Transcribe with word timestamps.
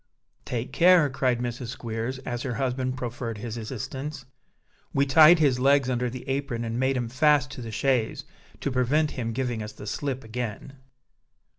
"Take 0.45 0.73
care," 0.73 1.11
cried 1.11 1.37
Mrs. 1.37 1.67
Squeers, 1.67 2.17
as 2.25 2.41
her 2.41 2.55
husband 2.55 2.97
proffered 2.97 3.37
his 3.37 3.55
assistance. 3.55 4.25
"We 4.95 5.05
tied 5.05 5.37
his 5.37 5.59
legs 5.59 5.91
under 5.91 6.09
the 6.09 6.27
apron 6.27 6.65
and 6.65 6.79
made 6.79 6.97
'em 6.97 7.07
fast 7.07 7.51
to 7.51 7.61
the 7.61 7.69
chaise, 7.69 8.23
to 8.61 8.71
prevent 8.71 9.11
him 9.11 9.31
giving 9.31 9.61
us 9.61 9.73
the 9.73 9.85
slip 9.85 10.23
again." 10.23 10.73